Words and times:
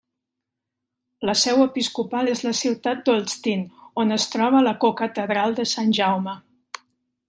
La 1.29 1.35
seu 1.41 1.61
episcopal 1.65 2.33
és 2.33 2.41
la 2.47 2.55
ciutat 2.61 3.05
d'Olsztyn, 3.11 3.63
on 4.05 4.19
es 4.19 4.29
troba 4.37 4.67
la 4.71 4.77
cocatedral 4.87 5.59
de 5.63 5.71
Sant 5.77 5.99
Jaume. 6.01 6.41